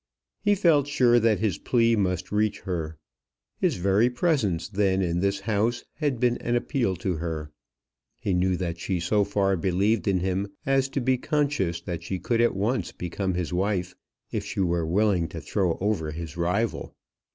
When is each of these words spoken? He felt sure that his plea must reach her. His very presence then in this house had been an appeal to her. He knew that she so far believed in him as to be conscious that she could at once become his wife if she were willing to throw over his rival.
He 0.39 0.55
felt 0.55 0.87
sure 0.87 1.19
that 1.19 1.37
his 1.41 1.59
plea 1.59 1.95
must 1.95 2.31
reach 2.31 2.61
her. 2.61 2.97
His 3.59 3.75
very 3.75 4.09
presence 4.09 4.67
then 4.67 5.03
in 5.03 5.19
this 5.19 5.41
house 5.41 5.85
had 5.97 6.19
been 6.19 6.37
an 6.39 6.55
appeal 6.55 6.95
to 6.95 7.17
her. 7.17 7.51
He 8.17 8.33
knew 8.33 8.57
that 8.57 8.79
she 8.79 8.99
so 8.99 9.23
far 9.23 9.55
believed 9.55 10.07
in 10.07 10.21
him 10.21 10.47
as 10.65 10.89
to 10.89 11.01
be 11.01 11.19
conscious 11.19 11.79
that 11.81 12.01
she 12.01 12.17
could 12.17 12.41
at 12.41 12.55
once 12.55 12.91
become 12.91 13.35
his 13.35 13.53
wife 13.53 13.93
if 14.31 14.43
she 14.43 14.61
were 14.61 14.87
willing 14.87 15.27
to 15.27 15.39
throw 15.39 15.77
over 15.79 16.09
his 16.09 16.35
rival. 16.35 16.95